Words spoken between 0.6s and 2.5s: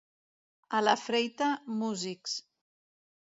A la Freita, músics.